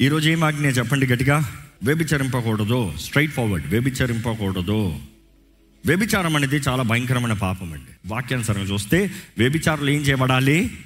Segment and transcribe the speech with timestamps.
[0.00, 0.66] ఈరోజు ఏం ఆజ్ఞ?
[0.66, 1.50] చెప్పండి గట్టిగా.
[1.82, 2.92] వ్యభిచరింపకూడదు.
[3.00, 4.96] స్ట్రైట్ ఫార్వర్డ్ వ్యభిచరింపకూడదు.
[5.86, 7.90] వ్యభిచారం అనేది చాలా భయంకరమైన పాపం అండి.
[8.06, 10.78] వాక్యానుసారంగా చూస్తే వ్యభిచారులు ఏం చేయబడాలి?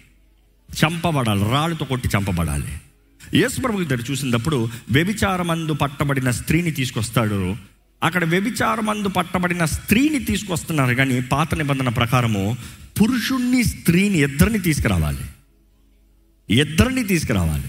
[0.85, 1.45] చంపబడాలి.
[1.51, 2.79] రాళ్ళతో కొట్టి చంపబడాలి.
[3.35, 7.57] యేసు ప్రభు దగ్గర చూసినప్పుడు వ్యభిచారమందు పట్టబడిన స్త్రీని తీసుకొస్తాడు.
[8.03, 10.95] అక్కడ వ్యభిచారమందు పట్టబడిన స్త్రీని తీసుకొస్తున్నారు.
[10.95, 12.57] కానీ పాత నిబంధన ప్రకారము
[13.01, 15.25] పురుషుణ్ణి స్త్రీని ఇద్దరిని తీసుకురావాలి.
[16.51, 17.65] ఇద్దరిని తీసుకురావాలి.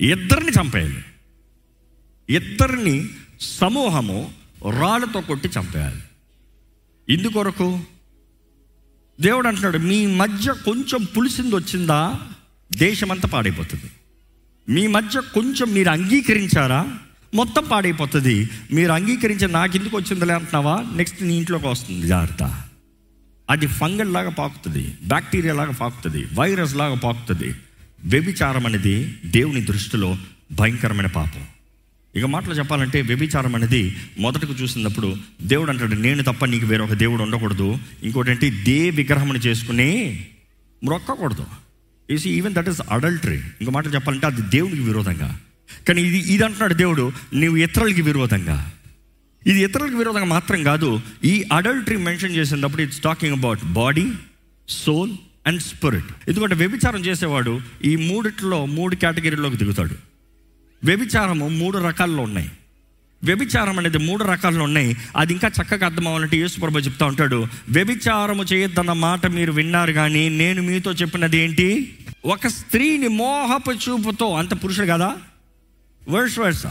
[0.00, 1.04] ఇద్దరిని చంపేయాలి.
[2.30, 3.08] ఇద్దరిని
[3.40, 4.32] సమూహము
[4.80, 6.02] రాళ్ళతో కొట్టి చంపేయాలి.
[7.08, 7.80] ఇందుకొరకు
[9.20, 12.20] దేవుడు అంటున్నాడు మీ మధ్య కొంచెం పులిసింది వచ్చిందా
[12.72, 13.90] దేశమంతా పాడైపోతుంది.
[14.68, 16.98] మీ మధ్య కొంచెం మీరు అంగీకరించారా
[17.34, 18.50] మొత్తం పాడైపోతుంది.
[18.72, 20.84] మీరు అంగీకరించి నాకు ఎందుకు వచ్చిందిలే అంటున్నావా?
[20.96, 22.64] నెక్స్ట్ నీ ఇంట్లోకి వస్తుంది జాగ్రత్త.
[23.50, 27.54] అది ఫంగల్ లాగా పాకుతుంది బ్యాక్టీరియా లాగా పాకుతుంది వైరస్ లాగా పాకుతుంది.
[28.04, 30.18] వ్యభిచారం అనేది దేవుని దృష్టిలో
[30.52, 31.44] భయంకరమైన పాపం.
[32.16, 37.78] ఇక మాటలు చెప్పాలంటే వ్యభిచారం అనేది మొదటకు చూసినప్పుడు దేవుడు అంటాడు నేను తప్ప నీకు వేరొక దేవుడు ఉండకూడదు.
[38.02, 40.26] ఇంకోటి ఏంటి దే విగ్రహమును చేసుకుని
[40.84, 41.46] మొక్కకూడదు
[42.10, 45.40] you see even that is adultery ఇంకో మాటలు చెప్పాలంటే అది దేవునికి విరోధంగా.
[45.88, 48.72] కానీ ఇది ఇది అంటున్నాడు దేవుడు నీవు ఇతరులకి విరోధంగా.
[49.46, 54.12] ఇది ఇతరులకు విరోధంగా మాత్రం కాదు ఈ అడల్టరీ మెన్షన్ చేసినప్పుడు it's talking about body
[54.68, 55.12] soul
[55.46, 59.94] and spirit ఎందుకంటే వ్యభిచారం చేసేవాడు ఈ మూడిట్లో మూడు కేటగిరీలోకి దిగుతాడు.
[60.84, 62.50] వ్యభిచారము మూడు రకాల్లో ఉన్నాయి.
[63.24, 64.96] వ్యభిచారం అనేది మూడు రకాల్లో ఉన్నాయి.
[65.16, 70.62] అది ఇంకా చక్కగా అర్థం అవ్వాలంటే యేసుప్రభు చెప్తా ఉంటాడు వ్యభిచారము చేయొద్దన్న మాట మీరు విన్నారు కానీ నేను
[70.62, 71.94] మీతో చెప్పినది ఏంటి?
[72.26, 75.16] ఒక స్త్రీని మోహపు చూపుతో అంత పురుషుడు కదా?
[76.08, 76.62] వర్ష వర్ష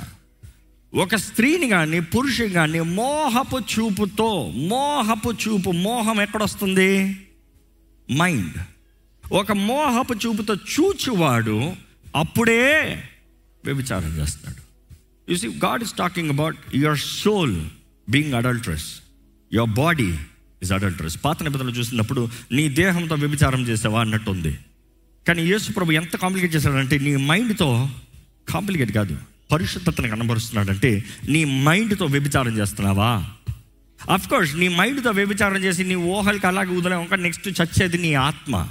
[0.96, 7.18] ఒక స్త్రీని కానీ పురుషుని కానీ మోహపు చూపుతో మోహపు చూపు మోహం ఎక్కడొస్తుంది?
[8.12, 8.58] మైండ్.
[9.34, 11.74] ఒక మోహపు చూపుతో చూచువాడు
[12.16, 13.04] అప్పుడే
[13.66, 14.66] వ్యభిచారం చేస్తాడు.
[15.32, 17.66] You see God is talking about your soul
[18.10, 18.86] being adulterous
[19.54, 20.18] your body
[20.62, 24.58] is adulterous పాత నిబంధనలు చూసినప్పుడు నీ దేహంతో వ్యభిచారం చేసావా అన్నట్టు ఉంది
[25.28, 27.90] కానీ యేసు ప్రభు ఎంత కాంప్లికేట్ చేశాడంటే నీ మైండ్తో
[28.50, 29.18] కాంప్లికేట్ కాదు.
[29.52, 33.32] పరిశుద్ధతను కనబరుస్తున్నాడంటే నీ మైండ్తో వ్యభిచారం చేస్తున్నావా?
[34.10, 38.68] అఫ్ కోర్స్ నీ మైండ్తో వ్యభిచారం చేసి నీ ఊహలకి అలాగే వదిలేవు ఇంకా నెక్స్ట్ చచ్చేది నీ ఆత్మ.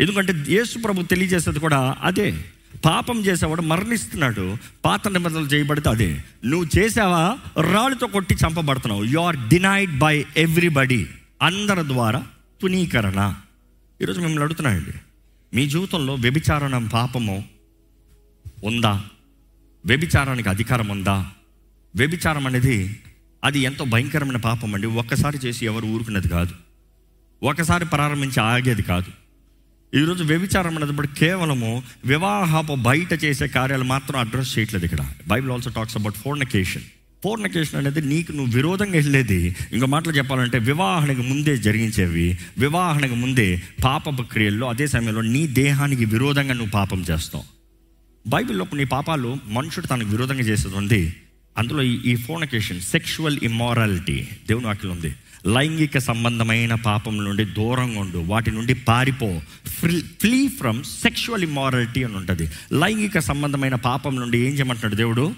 [0.00, 2.44] ఎందుకంటే యేసు ప్రభు తెలియజేసేది కూడా అదే.
[2.84, 4.56] పాపం చేసేవాడు మరణిస్తున్నాడు.
[4.84, 6.22] పాత నిబంధనలు చేయబడితే అదే.
[6.44, 7.38] నువ్వు చేసావా?
[7.62, 9.04] రాళ్ళతో కొట్టి చంపబడుతున్నావు.
[9.04, 11.06] You are denied by everybody
[11.42, 12.26] అందరి ద్వారా
[12.62, 13.34] తునీకరణ
[14.02, 14.98] ఈరోజు మిమ్మల్ని అడుగుతున్నాయండి
[15.54, 17.44] మీ జీవితంలో వ్యభిచారణ పాపము
[18.64, 19.04] ఉందా?
[19.86, 21.30] వ్యభిచారానికి అధికారం ఉందా?
[21.96, 23.00] వ్యభిచారం అనేది
[23.44, 24.86] అది ఎంతో భయంకరమైన పాపం అండి.
[24.86, 26.52] ఒక్కసారి చేసి ఎవరు ఊరుకున్నది కాదు.
[27.42, 29.10] ఒకసారి ప్రారంభించి ఆగేది కాదు.
[29.96, 35.06] ఈరోజు వ్యభిచారం అనేటప్పుడు కేవలము వివాహపు బయట చేసే కార్యాలు మాత్రం అడ్రస్ చేయట్లేదు ఇక్కడ.
[35.28, 36.82] Bible also talks about fornication
[37.24, 39.56] fornication అనేది నీకు నువ్వు విరోధంగా వెళ్ళేది.
[39.72, 42.38] ఇంకో మాటలు చెప్పాలంటే వివాహానికి ముందే జరిగించేవి.
[42.58, 47.44] వివాహానికి ముందే పాప క్రియల్లో అదే సమయంలో నీ దేహానికి విరోధంగా నువ్వు పాపం చేస్తావు.
[48.28, 51.14] బైబిల్లో కొన్ని పాపాలు మనుషుడు తనకు విరోధంగా చేసేది ఉంది.
[51.58, 55.14] అందులో ఈ ఈ ఫోనకేషన్ సెక్షువల్ ఇమ్మారాలిటీ దేవుని వాక్యం ఉంది.
[55.46, 58.18] లైంగిక సంబంధమైన పాపం నుండి దూరంగా ఉండు.
[58.18, 59.40] వాటి నుండి పారిపో.
[59.66, 62.50] ఫ్లీ ఫ్రమ్ సెక్షువల్ ఇమ్మారాలిటీ అని ఉంటుంది.
[62.72, 65.34] లైంగిక సంబంధమైన పాపం నుండి ఏం చేయమంటున్నాడు దేవుడు?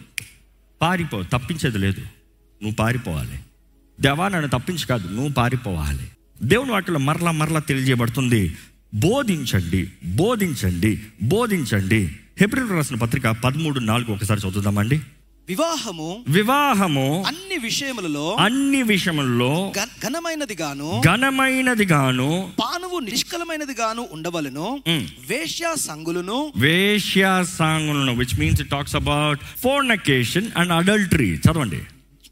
[0.83, 1.22] పారిపో.
[1.22, 2.01] తప్పించేది లేదు.
[2.01, 3.39] నువ్వు పారిపోవాలి.
[4.01, 5.09] దేవా నన్ను తప్పించి కాదు.
[5.09, 6.09] నువ్వు పారిపోవాలి.
[6.43, 8.56] దేవుని వాటిలో మరలా మరలా తెలియజేయబడుతుంది.
[8.95, 12.17] బోధించండి బోధించండి బోధించండి.
[12.41, 15.01] హెబ్రిల్ రాసిన పత్రిక పదమూడు నాలుగు ఒకసారి చదువుదామండి.
[15.48, 19.72] వివాహము వివాహము అన్ని విషయములలో అన్ని విషయముల్లో
[20.03, 25.06] ఘనమైనది గాను ఘనమైనది గాను పానువు నిష్కలమైనది గాను ఉండవలను మ్.
[25.28, 31.80] వేశ్య సంగులను వేశ్యాసాంగులను which means it talks about fornication and adultery చదవండి.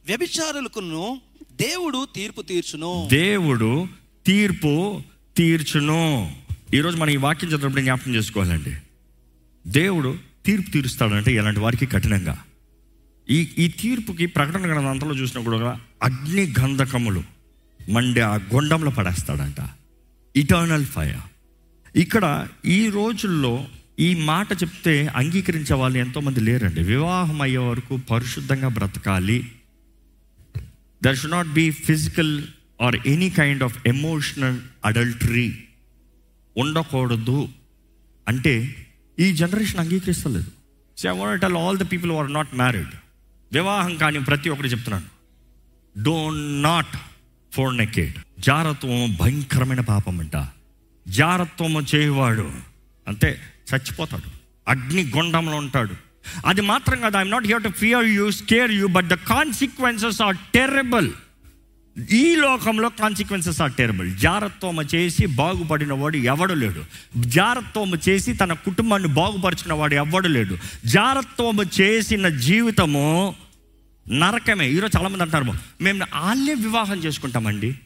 [0.06, 1.20] వ్యభిచారులకును
[1.52, 3.08] దేవుడు తీర్పు తీర్చును.
[3.12, 3.86] దేవుడు
[4.26, 5.02] తీర్పు
[5.36, 6.32] తీర్చును.
[6.74, 8.76] ఈరోజు మనం ఈ వాక్యం చదివినప్పుడు జ్ఞాపకం చేసుకోవాలండి.
[9.66, 10.16] దేవుడు
[10.46, 12.38] తీర్పు తీరుస్తాడంటే ఇలాంటి వారికి కఠినంగా.
[13.30, 17.22] ఈ ఈ తీర్పుకి ప్రకటన గ్రంథంలో చూసినప్పుడు కూడా అగ్ని గంధకములు
[17.90, 19.68] మండే ఆ గుండంలో పడేస్తాడంట.
[20.36, 21.16] ఇటర్నల్ ఫైర్
[21.96, 23.64] ఇక్కడ ఈ రోజుల్లో
[23.98, 26.82] ఈ మాట చెప్తే అంగీకరించే వాళ్ళు ఎంతోమంది లేరండి.
[26.82, 29.52] వివాహం అయ్యే వరకు పరిశుద్ధంగా బ్రతకాలి.
[31.04, 32.42] There should not be physical
[32.82, 35.58] or any kind of emotional adultery
[36.56, 37.48] ఉండకూడదు.
[38.28, 38.86] అంటే
[39.18, 40.50] ఈ generation అంగీకరిస్తలేదు.
[40.98, 42.88] So I want tell all the people are not married
[43.52, 45.06] వివాహం కానీ ప్రతి ఒక్కరు చెప్తున్నాను
[46.02, 50.46] డోంట్ నాట్ ఫోర్ ఫోర్నకేట్ జారత్వం భయంకరమైన పాపం అంట.
[51.08, 52.52] జారత్వము చేయవాడు
[53.08, 53.40] అంతే
[53.74, 54.30] చచ్చిపోతాడు.
[54.68, 55.94] అగ్ని గుండంలో ఉంటాడు.
[56.46, 60.36] అది మాత్రం కాదు I'm not here to fear you scare you but the consequences are
[60.54, 61.10] terrible
[61.96, 66.84] ఈ లోకంలో కాన్సిక్వెన్సెస్ ఆర్ టెరబుల్ జారత్వమ చేసి బాగుపడిన వాడు ఎవడు లేడు.
[67.18, 70.58] జారత్వము చేసి తన కుటుంబాన్ని బాగుపరిచిన వాడు ఎవడు లేడు.
[70.86, 73.34] జారత్వము చేసిన జీవితము
[74.10, 74.68] నరకమే.
[74.68, 77.78] ఈరోజు చాలామంది అంటారు మేము వాళ్ళే వివాహం చేసుకుంటామండి.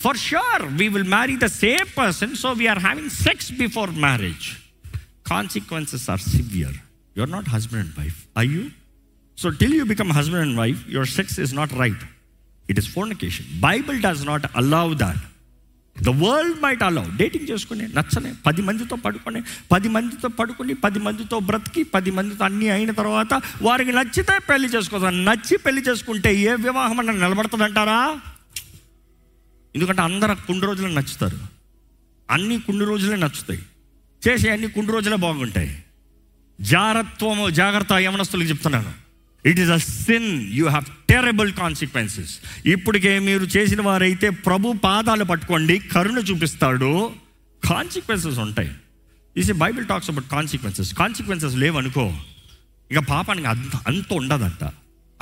[0.00, 4.46] For sure we will marry the same person so we're having sex before marriage
[5.26, 6.74] consequences are severe
[7.16, 8.62] you are not husband and wife I you
[9.38, 12.04] so till you become husband and wife your sex is not right
[12.70, 15.18] it is fornication Bible does not allow that
[16.02, 19.42] the world might allow dating చేసుకుని నచ్చనే పది మందితో పడుకొని
[19.72, 25.24] పది మందితో పడుకుని పది మందితో బ్రతికి పది మందితో అన్నీ అయిన తర్వాత వారికి నచ్చితే పెళ్ళి చేసుకోదాం
[25.24, 28.20] నచ్చి పెళ్ళి చేసుకుంటే ఏ వివాహం అన్న నిలబడుతుందంటారా?
[29.76, 31.38] ఎందుకంటే అందరు కొన్ని రోజులు నచ్చుతారు.
[32.30, 33.62] అన్ని కుండు రోజులే నచ్చుతాయి.
[34.28, 35.84] చేసే అన్ని కుండు రోజులే బాగుంటాయి.
[36.60, 39.01] జాగ్రత్వము జాగ్రత్త యమనస్తులకు చెప్తున్నాను.
[39.46, 45.78] It is a sin you have terrible consequences ఇప్పటికే మీరు చేసిన వారైతే ప్రభు పాదాలు పట్టుకోండి
[45.78, 47.12] కరుణ చూపిస్తాడు.
[47.64, 48.70] కాన్సిక్వెన్సెస్ ఉంటాయి.
[49.36, 52.16] You see Bible talks about consequences consequences లేవనుకో
[52.90, 54.70] ఇక పాపానికి అంత అంత ఉండదంట.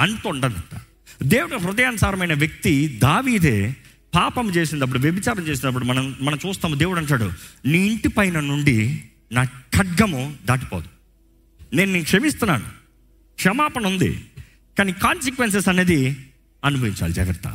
[0.01, 0.81] అంత ఉండదంట.
[1.23, 3.77] దేవుడి హృదయానుసారమైన వ్యక్తి దావీదే
[4.15, 7.33] పాపం చేసినప్పుడు వ్యభిచారం చేసినప్పుడు మనం మనం చూస్తాము దేవుడు అంటాడు
[7.67, 10.87] నీ ఇంటి పైన నుండి నా ఖడ్గము దాటిపోదు.
[11.75, 12.80] నేను నేను క్షమిస్తున్నాను.
[13.41, 14.11] క్షమాపణ ఉంది.
[14.79, 16.01] కానీ కాన్సిక్వెన్సెస్ అనేది
[16.65, 17.13] అనుభవించాలి.
[17.13, 17.47] జాగ్రత్త.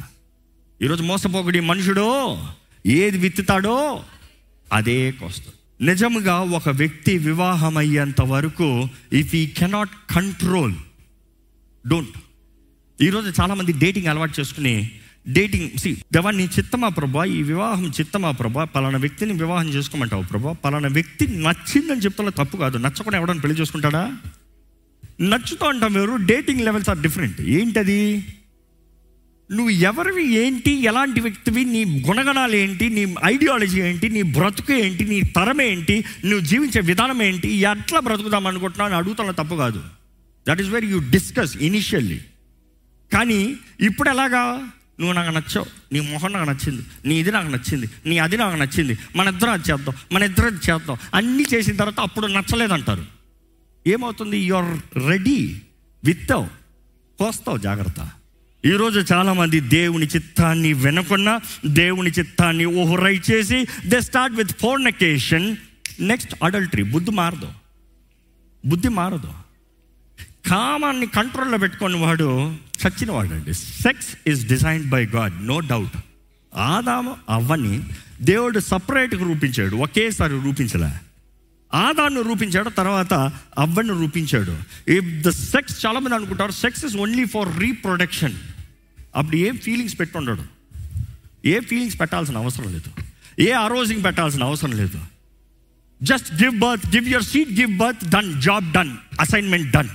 [0.81, 2.07] ఈరోజు మోసపోకుడి మనుషుడో
[2.85, 3.75] ఏది విత్తుతాడో
[4.73, 5.53] అదే కోస్తాడు
[5.83, 8.67] నిజముగా ఒక వ్యక్తి వివాహం అయ్యేంత వరకు
[9.13, 10.73] ఇఫ్ ఈ కెనాట్ కంట్రోల్
[11.87, 12.17] డోంట్
[13.01, 14.91] ఈరోజు చాలామంది డేటింగ్ అలవాటు చేసుకుని
[15.29, 20.53] డేటింగ్ సి దేవా నీ చిత్తమా ప్రభా ఈ వివాహం చిత్తమా ప్రభా పలానా వ్యక్తిని వివాహం చేసుకోమంటావు ప్రభా
[20.53, 22.77] పలానా వ్యక్తి నచ్చిందని చెప్తున్నా తప్పు కాదు.
[22.77, 24.03] నచ్చకుండా ఎవడని పెళ్ళి చేసుకుంటాడా?
[25.21, 27.41] నచ్చుతూ అంటాం వేరు డేటింగ్ లెవెల్స్ ఆర్ డిఫరెంట్.
[27.41, 28.27] ఏంటది?
[29.51, 30.71] నువ్వు ఎవరివి ఏంటి?
[30.71, 31.65] ఎలాంటి వ్యక్తివి?
[31.65, 32.89] నీ గుణగణాలు ఏంటి?
[32.89, 34.09] నీ ఐడియాలజీ ఏంటి?
[34.09, 35.03] నీ బ్రతుకు ఏంటి?
[35.03, 36.05] నీ తరం ఏంటి?
[36.25, 37.49] నువ్వు జీవించే విధానం ఏంటి?
[37.49, 39.83] ఎట్లా బ్రతుకుదాం అనుకుంటున్నావు అని అడుగుతున్న తప్పు కాదు.
[40.47, 42.21] That is very you discuss initially
[43.13, 44.71] కానీ ఇప్పుడు ఎలాగా?
[44.99, 45.93] నువ్వు నాకు నచ్చావు.
[45.93, 46.81] నీ మొహం నాకు నచ్చింది.
[47.05, 47.87] నీ ఇది నాకు నచ్చింది.
[48.05, 48.97] నీ అది నాకు నచ్చింది.
[49.15, 49.95] మన ఇద్దరం అది చేద్దాం.
[50.11, 50.97] మన ఇద్దరం అది చేద్దాం.
[51.13, 53.14] అన్నీ చేసిన తర్వాత అప్పుడు నచ్చలేదంటారు.
[53.87, 54.37] ఏమవుతుంది?
[54.37, 55.61] యు ఆర్ రెడీ
[56.03, 56.47] విత్తావు
[57.19, 58.09] కోస్తావు జాగ్రత్త.
[58.65, 65.55] ఈరోజు చాలామంది దేవుని చిత్తాన్ని వినకుండా దేవుని చిత్తాన్ని ఓహరై చేసి they start with fornication
[65.99, 67.51] next adultery బుద్ధి మారదు.
[68.65, 69.33] బుద్ధి మారదు.
[70.49, 72.55] కామాన్ని కంట్రోల్లో పెట్టుకుని వాడు
[72.87, 75.97] చచ్చిన వాడండి sex is designed by God no doubt
[76.55, 77.83] ఆదాము అవ్వని
[78.21, 79.75] దేవుడు సపరేట్గా రూపించాడు.
[79.75, 81.04] ఒకేసారి రూపించలే.
[81.75, 83.13] ఆదాను రూపించాడు తర్వాత
[83.57, 84.57] అవ్వను రూపించాడు.
[84.91, 88.35] ఇఫ్ ద సెక్స్ చాలామంది అనుకుంటారు sex is only for reproduction
[89.15, 90.43] అప్పుడు ఏం ఫీలింగ్స్ పెట్టుండడు.
[91.45, 92.89] ఏ ఫీలింగ్స్ పెట్టాల్సిన అవసరం లేదు.
[93.39, 94.99] ఏ అరోజింగ్ పెట్టాల్సిన అవసరం లేదు.
[96.03, 99.89] Just give birth give your seat give birth done job done assignment done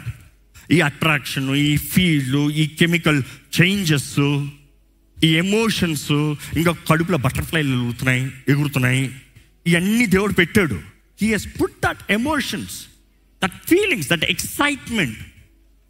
[0.73, 3.23] ఈ అట్రాక్షన్ ఈ ఫీల్ ఈ కెమికల్
[3.61, 4.47] చేంజెస్
[5.25, 6.13] ఈ ఎమోషన్స్
[6.59, 9.15] ఇంకా కడుపులో బటర్ఫ్లైలు ఎగురుతున్నాయి ఎగురుతున్నాయి
[9.67, 10.90] ఇవన్నీ దేవుడు పెట్టాడు.
[11.21, 12.87] He has put that emotions
[13.43, 15.19] that feelings that excitement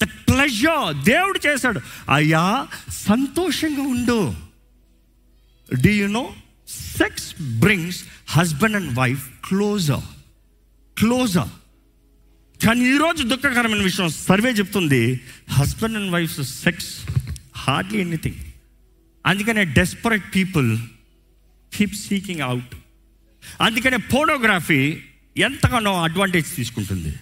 [0.01, 1.81] that pleasure దేవుడు చేశాడు.
[2.15, 4.35] అయ్యా సంతోషంగా ఉండు.
[5.83, 6.35] Do you know
[6.99, 10.07] sex brings husband and wife closer
[10.97, 11.51] closer
[12.65, 17.01] కానీ ఈరోజు దుఃఖకరమైన విషయం సర్వే చెప్తుంది husband and wife sex
[17.57, 18.41] hardly anything
[19.27, 20.79] అందుకనే desperate people
[21.77, 22.75] keep seeking out
[23.61, 25.03] అందుకనే ఫోటోగ్రఫీ
[25.37, 27.15] ఎంతగానో అడ్వాంటేజ్ తీసుకుంటుంది.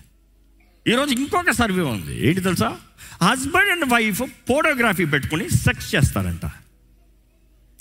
[0.89, 2.29] ఈరోజు ఇంకొక సర్వే ఉంది.
[2.29, 2.77] ఏంటి తెలుసా?
[3.23, 6.51] హస్బెండ్ అండ్ వైఫ్ ఫోటోగ్రఫీ పెట్టుకుని సెక్స్ చేస్తారంట.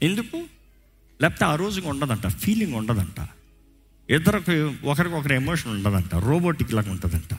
[0.03, 0.43] ఎందుకు?
[1.21, 3.27] లేకపోతే ఆ రోజుకి ఉండదంట ఫీలింగ్ ఉండదంట.
[4.11, 7.37] ఇద్దరికి ఒకరికొకరు ఎమోషన్ ఉండదంట రోబోటిక్ లాగా ఉంటుందంట.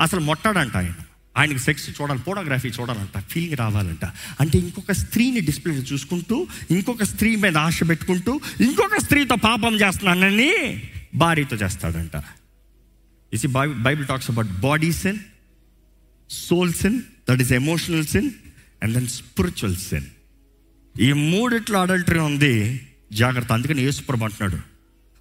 [0.00, 0.94] అసలు మొట్టాడంట ఆయన.
[1.38, 4.04] ఆయనకి సెక్స్ చూడాలి ఫోటోగ్రఫీ చూడాలంట ఫీలింగ్ రావాలంట.
[4.40, 10.82] అంటే ఇంకొక స్త్రీని డిస్ప్లే చూసుకుంటూ ఇంకొక స్త్రీ మీద ఆశ పెట్టుకుంటూ ఇంకొక స్త్రీతో పాపం చేస్తున్నానని
[11.14, 12.22] భార్యతో చేస్తాడంట.
[13.32, 15.18] You see Bible talks about body sin
[16.30, 18.30] soul sin that is emotional sin
[18.82, 20.06] and then spiritual sin
[21.00, 22.88] ఈ మూడిట్లో అడల్టరీ ఉంది.
[23.12, 24.58] జాగ్రత్త అందుకని యేసుప్రభు అంటున్నాడు.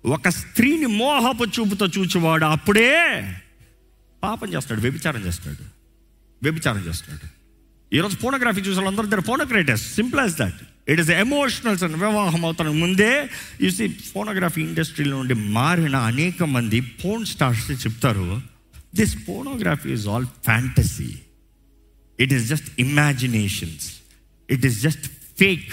[0.08, 3.24] ఒక స్త్రీని మోహపు చూపుతో చూచేవాడు అప్పుడే
[4.24, 5.64] పాపం చేస్తాడు వ్యభిచారం చేస్తాడు.
[6.44, 7.41] వ్యభిచారం చేస్తాడు.
[7.92, 10.60] ఈరోజు ఫోనోగ్రఫీ చూసే వాళ్ళందరూ దగ్గర ఫోనోక్రేటర్స్ simple as that
[10.92, 13.12] it is emotionals and వివాహం అవుతాను ముందే
[13.64, 18.28] చూసి ఫోనోగ్రఫీ ఇండస్ట్రీలో నుండి మారిన అనేక మంది ఫోన్ స్టార్స్ చెప్తారు
[18.96, 21.10] this pornography is all fantasy
[22.20, 23.88] it is just imaginations
[24.50, 25.08] it is just
[25.38, 25.70] fake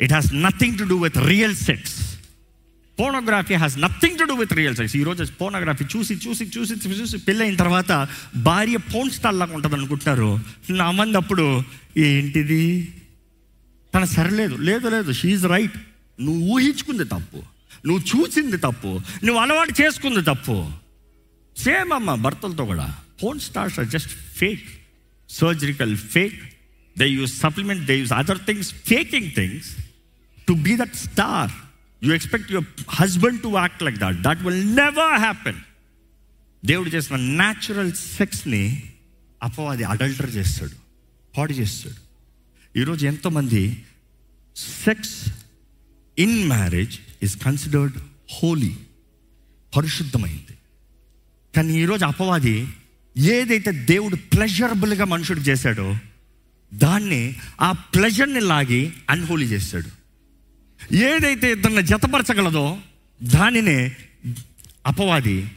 [0.00, 1.96] it has nothing to do with real sex
[3.00, 7.56] pornography has nothing to do with real sex ఈరోజు pornography చూసి చూసి చూసి చూసి పెళ్ళైన
[7.56, 10.40] తర్వాత భార్య porn star లాగా ఉంటుంది అనుకుంటున్నారు.
[10.70, 11.62] నా మంది అప్పుడు
[11.96, 12.94] ఏంటిది?
[13.94, 14.54] తన సరలేదు.
[14.54, 15.76] లేదు లేదు షీఈ్ రైట్
[16.20, 17.42] నువ్వు ఊహించుకుంది తప్పు.
[17.86, 19.00] నువ్వు చూసింది తప్పు.
[19.24, 20.70] నువ్వు అలవాటు చేసుకుంది తప్పు.
[21.56, 22.96] సేమ్ అమ్మ భర్తలతో కూడా.
[23.20, 24.64] Porn stars are just fake
[25.28, 26.54] surgical fake
[26.98, 29.76] they use supplement they use other things faking things
[30.48, 31.50] to be that star
[32.04, 35.60] you expect your husband to act like that that will never happen
[36.64, 38.92] దేవుడు చేసిన natural సెక్స్ని
[39.42, 40.72] అపవాది అడల్టర్ చేస్తాడు.
[41.36, 42.04] పాడు చేస్తాడు.
[42.78, 43.82] ఈరోజు ఎంతోమంది
[44.56, 45.28] sex
[46.18, 47.98] in marriage is considered
[48.32, 48.76] holy
[49.76, 50.58] పరిశుద్ధమైంది.
[51.56, 52.68] కానీ ఈరోజు అపవాది
[53.16, 55.98] ఏదైతే దేవుడు ప్లెజరబుల్గా మనుషుడు చేశాడో
[56.74, 60.03] దాన్ని ఆ ప్లెజర్ని లాగి అన్హోలీ చేస్తాడు.
[60.92, 62.78] ఏదైతే ఇద్దరిని జతపరచగలదో
[63.22, 63.96] దానినే
[64.86, 65.50] అపవాది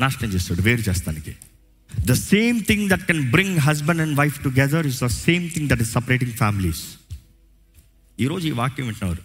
[0.00, 1.36] నాశనం చేస్తాడు వేరు చేస్తానికి.
[2.00, 5.82] The same thing that can bring husband and wife together is the same thing that
[5.82, 6.82] is separating families
[8.20, 9.22] ఈరోజు ఈ వాక్యం వింటున్నారు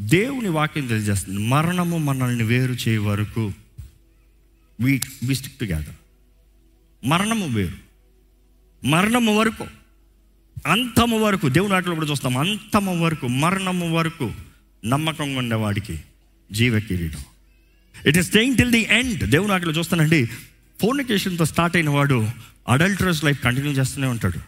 [0.00, 3.52] దేవుని వాక్యం తెలియజేస్తుంది మరణము మనల్ని వేరు చేయ వరకు
[4.80, 5.94] వీ వి స్టిక్ టుగెదర్
[7.06, 7.76] మరణము వేరు.
[8.86, 9.66] మరణము వరకు
[10.66, 14.32] అంతము వరకు దేవుని ఆటలు కూడా చూస్తాం అంతము వరకు మరణము వరకు
[14.84, 16.00] నమ్మకంగా ఉండేవాడికి
[16.52, 17.22] జీవ కిరీటం.
[18.06, 20.24] It is staying till the end దేవుని ఆటలు చూస్తానండి
[20.80, 22.28] ఫోర్నికేషన్తో స్టార్ట్ అయిన వాడు
[22.68, 24.40] అడల్టరస్ లైఫ్ కంటిన్యూ చేస్తూనే ఉంటాడు.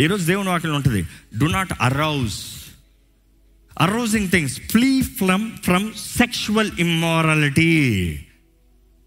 [0.00, 1.02] ఈరోజు దేవుని వాక్యం ఉంటుంది
[1.38, 2.40] do not arouse
[3.80, 7.70] arousing things flee from from sexual immorality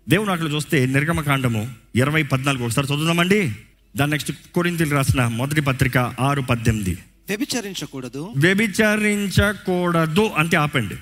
[0.09, 3.55] దేవుని వాటిలో చూస్తే నిర్గమకాండము ఇరవై పద్నాలుగు ఒకసారి చదువుదామండి.
[3.95, 6.97] దాని నెక్స్ట్ కొరింతలు రాసిన మొదటి పత్రిక ఆరు పద్దెనిమిది.
[7.27, 8.33] వ్యభిచరించకూడదు.
[8.37, 10.95] వ్యభిచరించకూడదు అంటే ఆపండి.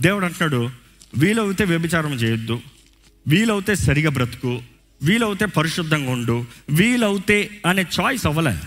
[0.00, 0.70] దేవుడు అంటున్నాడు
[1.18, 2.60] వీలవుతే వ్యభిచారం చేయొద్దు
[3.28, 4.62] వీలవుతే సరిగా బ్రతుకు
[5.02, 8.58] వీలవుతే పరిశుద్ధంగా ఉండు వీలవుతే అనే చాయిస్ అవ్వలే.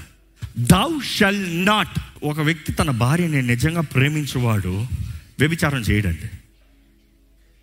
[0.60, 4.86] దౌ షల్ నాట్ ఒక వ్యక్తి తన భార్యని నిజంగా ప్రేమించేవాడు
[5.40, 6.30] వ్యభిచారం చేయడండి.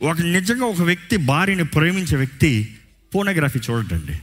[0.04, 2.76] ఒక నిజంగా ఒక వ్యక్తి భార్యని ప్రేమించే వ్యక్తి
[3.14, 4.18] పోనోగ్రఫీ చూడడండి.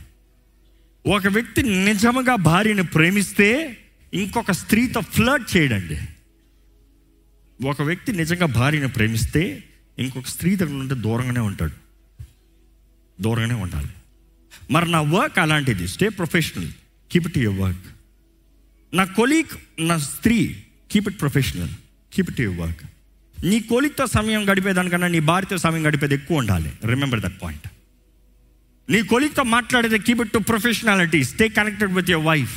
[1.06, 3.78] ఒక వ్యక్తి నిజంగా భార్యను ప్రేమిస్తే
[4.14, 6.00] ఇంకొక స్త్రీతో ఫ్లర్ట్ చేయడండి.
[7.68, 9.64] ఒక వ్యక్తి నిజంగా భార్యను ప్రేమిస్తే
[10.00, 11.72] ఇంకొక స్త్రీ దగ్గర నుండి దూరంగానే ఉంటాడు.
[13.22, 13.88] దూరంగానే ఉండాలి.
[14.72, 15.88] మరి నా వర్క్ అలాంటిది.
[15.88, 16.70] Stay professional
[17.12, 17.86] keep it your work
[18.96, 21.70] నా కొలీగ్ నా స్త్రీ keep it professional
[22.14, 22.82] keep it your work
[23.46, 26.74] నీ కొలీగ్తో సమయం గడిపేదానికన్నా నీ భార్యతో సమయం గడిపేది ఎక్కువ ఉండాలి.
[26.86, 27.68] రిమెంబర్ దట్ పాయింట్
[28.90, 32.56] నీ కొలీగ్తో మాట్లాడేది keep it to professionality stay connected with your wife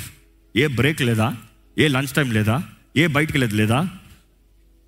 [0.55, 1.29] A break లేదా?
[1.77, 2.57] ఏ లంచ్ టైం లేదా?
[2.97, 3.79] ఏ బయటికి లేదు లేదా?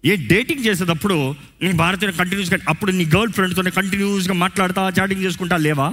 [0.05, 1.17] ఏ డేటింగ్ చేసేటప్పుడు
[1.63, 5.89] నీ భారతీయ కంటిన్యూస్గా అప్పుడు నీ గర్ల్ ఫ్రెండ్తోనే కంటిన్యూస్గా మాట్లాడతా చాటింగ్ చేసుకుంటా లేవా?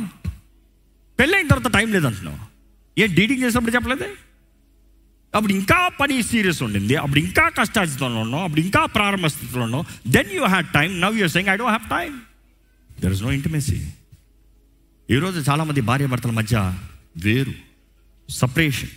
[1.20, 2.40] పెళ్ళైన తర్వాత టైం లేదంటున్నావు?
[2.98, 4.10] ఏ డేటింగ్ చేసినప్పుడు చెప్పలేదే?
[5.34, 10.32] అప్పుడు ఇంకా పని సీరియస్ ఉండింది అప్పుడు ఇంకా కష్టాస్థితిలో ఉన్నావు అప్పుడు ఇంకా ప్రారంభ స్థితిలో ఉన్నావు then
[10.34, 12.12] you had time now you're saying I don't have time
[12.90, 13.80] there is no intimacy
[15.10, 16.74] ఈరోజు చాలామంది భార్య భర్తల మధ్య
[17.18, 17.54] వేరు.
[18.30, 18.90] సపరేషన్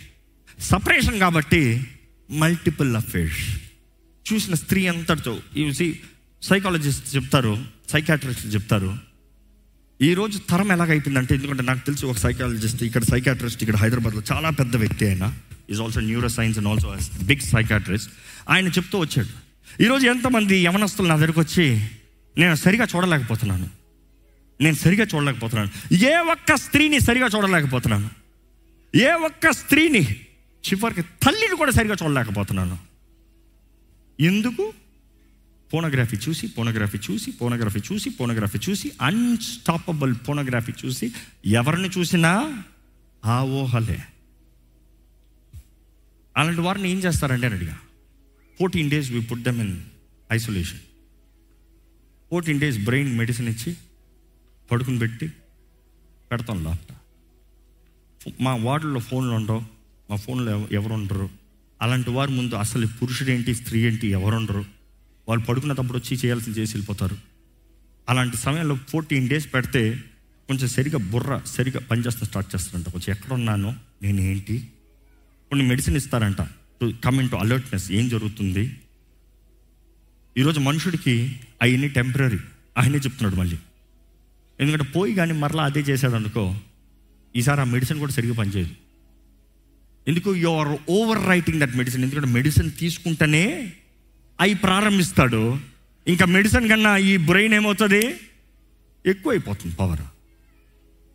[0.59, 1.87] సపరేషన్ కాబట్టి
[2.31, 3.41] మల్టిపుల్ అఫేర్స్
[4.33, 5.93] చూసిన స్త్రీ అంతటితో ఈ
[6.41, 8.97] సైకాలజిస్ట్ చెప్తారు సైకాట్రిస్ట్ చెప్తారు.
[10.01, 15.07] ఈరోజు తరం ఎలాగైపోయిందంటే ఎందుకంటే నాకు తెలిసి ఒక సైకాలజిస్ట్ ఇక్కడ సైకాట్రిస్ట్ ఇక్కడ హైదరాబాద్లో చాలా పెద్ద వ్యక్తి
[15.07, 15.33] ఆయన.
[15.69, 18.11] Is also neuro science and also big psychiatrist
[18.49, 19.33] ఆయన చెప్తూ వచ్చాడు.
[19.83, 21.87] ఈరోజు ఎంతమంది యవనస్తులు నా దగ్గరకు వచ్చి
[22.37, 23.78] నేను సరిగా చూడలేకపోతున్నాను.
[24.61, 25.93] నేను సరిగా చూడలేకపోతున్నాను.
[25.93, 28.09] ఏ ఒక్క స్త్రీని సరిగా చూడలేకపోతున్నాను.
[28.97, 30.03] ఏ ఒక్క స్త్రీని
[30.69, 32.77] చివరికి తల్లిని కూడా సరిగా చూడలేకపోతున్నాను.
[34.19, 34.73] ఎందుకు?
[35.73, 41.11] పోనోగ్రఫీ చూసి పోనోగ్రఫీ చూసి పోనోగ్రఫీ చూసి పోనోగ్రఫీ చూసి అన్స్టాపబుల్ పోనోగ్రఫీ చూసి
[41.45, 42.63] ఎవరిని చూసినా
[43.25, 43.99] ఆ ఊహలే.
[46.37, 47.79] అలాంటి వారిని ఏం చేస్తారంటే అని అడిగా.
[48.59, 49.77] Fourteen days we put them in
[50.31, 50.79] isolation.
[52.31, 53.75] Fourteen days brain medicine ఇచ్చి
[54.71, 55.27] పడుకుని పెట్టి
[56.31, 56.93] పెడతాం లాప్ట
[58.41, 59.61] మా వార్డులో ఫోన్లు ఉండవు
[60.09, 61.29] మా ఫోన్లో ఎవరు ఉండరు
[61.81, 64.65] అలాంటి వారి ముందు అసలు పురుషుడు ఏంటి స్త్రీ ఏంటి ఎవరు ఉండరు
[65.29, 67.17] వాళ్ళు పడుకున్నప్పుడు వచ్చి చేయాల్సింది చేసి వెళ్ళిపోతారు.
[68.09, 70.03] అలాంటి సమయంలో ఫోర్టీన్ డేస్ పెడితే
[70.47, 72.89] కొంచెం సరిగా బుర్ర సరిగా పనిచేస్తా స్టార్ట్ చేస్తారంట.
[72.89, 74.67] కొంచెం ఎక్కడ ఉన్నానో నేను ఏంటి
[75.49, 76.41] కొన్ని మెడిసిన్ ఇస్తారంట.
[76.81, 78.77] To come into alertness ఏం జరుగుతుంది?
[80.37, 82.39] ఈరోజు మనుషుడికి అవన్నీ టెంపరీ
[82.77, 83.57] ఆయనే చెప్తున్నాడు మళ్ళీ.
[84.59, 86.55] ఎందుకంటే పోయి కానీ మరలా అదే చేశాడు అనుకో
[87.35, 88.69] ఈసారి ఆ మెడిసిన్ కూడా సరిగ్గా పనిచేయదు.
[90.07, 90.35] ఎందుకు?
[90.35, 93.73] You are over writing that medicine ఎందుకంటే మెడిసిన్ తీసుకుంటేనే
[94.41, 95.57] అవి ప్రారంభిస్తాడు.
[96.07, 98.15] ఇంకా మెడిసిన్ కన్నా ఈ బ్రెయిన్ ఏమవుతుంది?
[99.05, 100.01] ఎక్కువైపోతుంది పవర్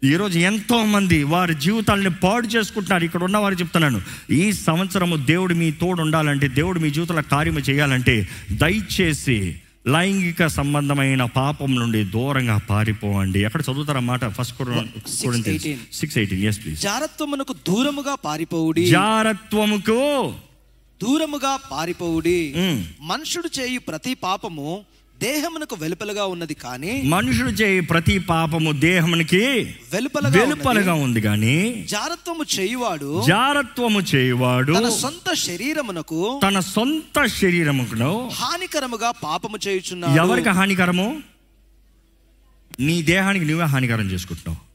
[0.04, 3.04] ఈరోజు ఎంతోమంది వారి జీవితాలని పాడు చేసుకుంటున్నారు.
[3.04, 8.28] ఇక్కడ ఉన్న వారు చెప్తున్నాను ఈ సంవత్సరము దేవుడు మీ తోడు ఉండాలంటే దేవుడు మీ జీవితంలో కార్యము చేయాలంటే
[8.52, 13.40] దయచేసి లైంగిక సంబంధమైన పాపం నుండి దూరంగా పారిపోవండి.
[13.44, 14.24] ఎక్కడ చదువుతారా మాట?
[14.28, 14.54] First
[15.92, 18.86] six eighteen yes please జారత్వమునకు దూరముగా పారిపోవుడి.
[18.86, 20.00] జారత్వముకు
[21.02, 22.54] దూరముగా పారిపోవుడి.
[22.56, 24.84] ఉమ్, మనుషుడు చేయు ప్రతి పాపము
[25.20, 30.38] దేహమునకు వెలుపలగా ఉన్నది కానీ మనుషుడు చేయి ప్రతి పాపము దేహమునికి ఉన్నది.
[30.38, 39.58] వెలుపలగా ఉంది కానీ జారత్వము చేయువాడు జారత్వము చేయువాడు తన సొంత శరీరమునకు తన సొంత శరీరమును హానికరముగా పాపము
[39.68, 40.12] చేయుచున్నాడు.
[40.12, 41.22] ఎవరికి హానికరము?
[42.80, 44.74] నీ దేహానికి నువ్వే హానికరం చేసుకుంటున్నావు.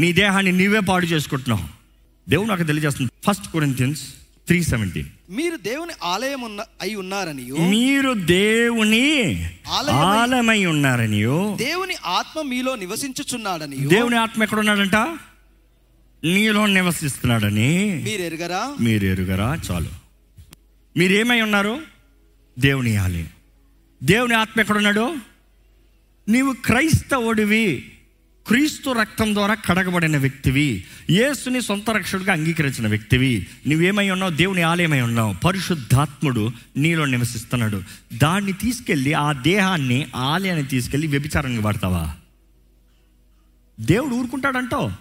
[0.00, 1.68] నీ దేహాన్ని నీవే పాడు చేసుకుంటున్నావు.
[2.30, 3.10] దేవుడు నాకు తెలియజేస్తుంది.
[3.26, 4.02] ఫస్ట్ కొరింథియన్స్
[4.46, 9.34] త్రీ సెవెంటీన్ మీరు దేవుని ఆలయం ఉన్న అయి ఉన్నారని మీరు దేవుని
[9.72, 14.96] ఆలయమై- ఆలమై ఉన్నారనియో దేవుని ఆత్మ మీలో నివసించుచున్నాడని దేవుని ఆత్మ ఎక్కడ ఉన్నాడంట
[16.24, 18.00] నీలో నివసిస్తున్నాడని.
[18.04, 19.88] మీరు ఎరుగరా మీరు ఎరుగరా చాలు.
[20.96, 21.80] మీరేమై ఉన్నారు?
[22.58, 23.28] దేవుని ఆలయం.
[24.02, 25.16] దేవుని ఆత్మ ఎక్కడున్నాడు?
[26.28, 27.92] నీవు క్రైస్తవుడివి.
[28.46, 30.84] క్రీస్తు రక్తం ద్వారా కడగబడిన వ్యక్తివి.
[31.10, 33.46] యేసుని సొంత రక్షకుడిగా అంగీకరించిన వ్యక్తివి.
[33.68, 34.32] నువ్వేమై ఉన్నావు?
[34.32, 35.34] దేవుని ఆలయమై ఉన్నావు.
[35.34, 37.82] పరిశుద్ధాత్ముడు నీలో నివసిస్తున్నాడు.
[38.14, 42.14] దాన్ని తీసుకెళ్ళి ఆ దేహాన్ని ఆలయాన్ని తీసుకెళ్ళి వ్యభిచారానికి వాడతావా?
[43.80, 44.92] దేవుడు ఊరుకుంటాడంటో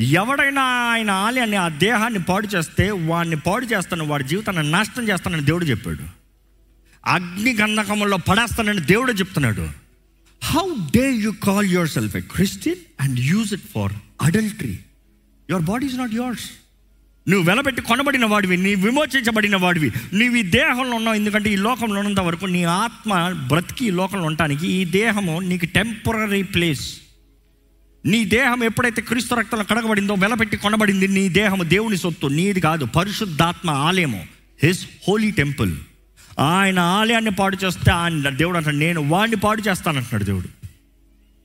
[0.00, 5.64] ఎవడైనా ఆయన ఆలయాన్ని ఆ దేహాన్ని పాడు చేస్తే వాడిని పాడు చేస్తాను వాడి జీవితాన్ని నాశనం చేస్తానని దేవుడు
[5.64, 6.04] చెప్పాడు.
[7.06, 9.85] అగ్ని గంధకముల్లో పడేస్తానని దేవుడు చెప్తున్నాడు.
[10.42, 10.66] How
[10.96, 14.78] dare you call your self a Christian and use it for adultery
[15.50, 16.50] your body is not yours
[17.28, 19.92] నువ్వు వెలబెట్టి కొనబడిన వాడివి నీ విమోచించబడిన వాడివి.
[20.12, 24.68] నీవు ఈ దేహంలో ఉన్నావు ఎందుకంటే ఈ లోకంలో ఉన్నంత వరకు నీ ఆత్మ బ్రతికి ఈ లోకంలో ఉండటానికి
[24.68, 27.00] ఈ దేహము నీకు టెంపరీ ప్లేస్
[28.06, 32.26] నీ దేహం ఎప్పుడైతే క్రీస్తు రక్తంలో కడగబడిందో వెలపెట్టి కొనబడింది నీ దేహము దేవుని సొత్తు.
[32.26, 34.26] నీది కాదు పరిశుద్ధాత్మ ఆలయము.
[34.62, 35.76] హిస్ హోలీ టెంపుల్
[36.38, 40.48] ఆయన ఆలయాన్ని పాడు చేస్తే ఆయన దేవుడు అంటాడు నేను వాడిని పాడు చేస్తానంటున్నాడు దేవుడు.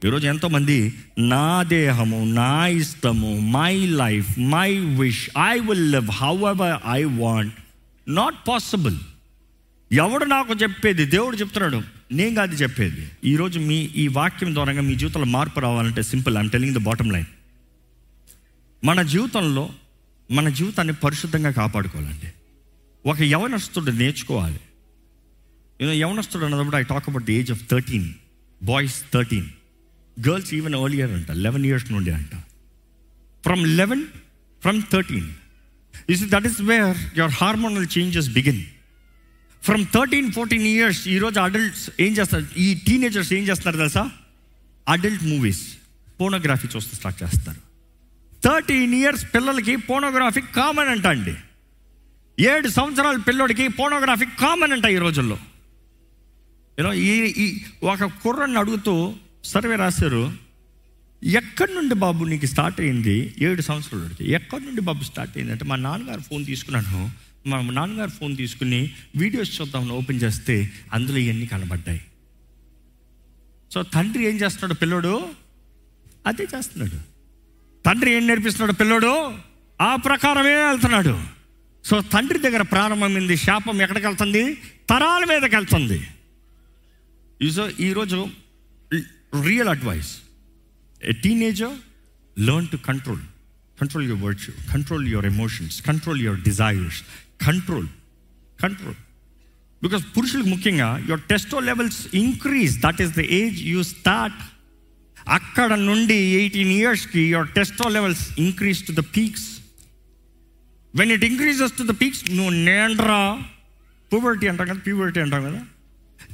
[0.07, 7.03] ఈరోజు ఎంతోమంది నా దేహము నా ఇష్టము my life my wish I will live however I
[7.03, 7.53] want
[8.07, 8.97] not possible
[9.91, 11.81] ఎవడు నాకు చెప్పేది దేవుడు చెప్తున్నాడు.
[12.11, 13.09] నేను కాదు చెప్పేది.
[13.23, 17.25] ఈరోజు మీ ఈ వాక్యం ద్వారా మీ జీవితంలో మార్పు రావాలంటే simple I'm telling the bottom line
[18.83, 19.69] మన జీవితంలో
[20.31, 22.31] మన జీవితాన్ని పరిశుద్ధంగా కాపాడుకోవాలండి.
[23.09, 24.59] ఒక యవనస్తుడు నేర్చుకోవాలి.
[25.81, 28.13] యూనో యవనస్తుడు అన్నప్పుడు I talk about the age of thirteen
[28.63, 29.47] boys thirteen
[30.27, 32.35] girls even earlier అంట లెవెన్ ఇయర్స్ నుండి అంట
[33.45, 34.03] from eleven
[34.61, 35.29] from thirteen
[36.09, 38.63] is that is where your hormonal changes begin
[39.63, 42.45] from thirteen fourteen years ఈరోజు adults ఏం చేస్తారు?
[42.57, 44.11] ఈ teenagers ఏం చేస్తారు తెలుసా?
[44.87, 45.77] అడల్ట్ మూవీస్
[46.21, 47.57] పోనోగ్రఫీ చూస్తూ స్టార్ట్ చేస్తారు.
[48.43, 51.35] థర్టీన్ ఇయర్స్ పిల్లలకి పోనోగ్రఫీ కామన్ అంట అండి.
[52.39, 55.39] ఏడు సంవత్సరాల పిల్లోడికి పోనోగ్రఫీ కామన్ అంట ఈ రోజుల్లో.
[56.79, 57.09] యూనో ఈ
[57.43, 60.33] ఈ ఒక కుర్రని అడుగుతూ సర్వే రాశారు
[61.23, 63.33] ఎక్కడి నుండి బాబు నీకు స్టార్ట్ అయింది?
[63.39, 67.11] ఏడు సంవత్సరాలకి ఎక్కడి నుండి బాబు స్టార్ట్ అయిందంటే మా నాన్నగారు ఫోన్ తీసుకున్నాను.
[67.47, 72.01] మా నాన్నగారు ఫోన్ తీసుకుని వీడియోస్ చూద్దామని ఓపెన్ చేస్తే అందులో ఇవన్నీ కనబడ్డాయి.
[73.73, 75.27] సో తండ్రి ఏం చేస్తున్నాడు పిల్లోడు?
[76.27, 76.97] అదే చేస్తున్నాడు.
[77.85, 79.33] తండ్రి ఏం నేర్పిస్తున్నాడు పిల్లోడు?
[79.81, 81.23] ఆ ప్రకారమే వెళ్తున్నాడు.
[81.85, 84.53] సో తండ్రి దగ్గర ప్రారంభమైంది శాపం ఎక్కడికి వెళ్తుంది?
[84.89, 86.07] తరాల మీదకి వెళ్తుంది.
[87.49, 88.17] సో ఈరోజు
[89.45, 90.09] real advice
[91.01, 91.75] a teenager
[92.37, 93.23] learn to control
[93.77, 96.99] control your virtue control your emotions control your desires
[97.45, 97.87] control
[98.59, 98.99] control
[99.81, 104.41] because పురుషులకు ముఖ్యంగా your testo levels increase that is the age you start
[105.33, 109.47] అక్కడ నుండి ఎయిటీన్ ఇయర్స్కి your testo levels increase to the peaks
[110.93, 113.21] when it increases to the peaks నువ్వు నేండ్రా
[114.11, 115.61] puberty అంటాం కదా puberty అంటాం కదా